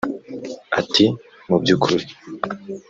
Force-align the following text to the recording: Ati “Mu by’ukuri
Ati 0.79 1.05
“Mu 1.47 1.55
by’ukuri 1.61 2.05